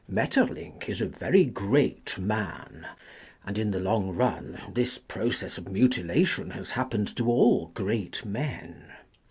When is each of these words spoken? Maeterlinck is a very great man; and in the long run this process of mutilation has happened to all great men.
Maeterlinck 0.09 0.89
is 0.89 0.99
a 0.99 1.05
very 1.05 1.45
great 1.45 2.17
man; 2.17 2.87
and 3.45 3.55
in 3.55 3.69
the 3.69 3.79
long 3.79 4.15
run 4.15 4.57
this 4.73 4.97
process 4.97 5.59
of 5.59 5.69
mutilation 5.71 6.49
has 6.49 6.71
happened 6.71 7.15
to 7.15 7.27
all 7.29 7.67
great 7.75 8.25
men. 8.25 8.91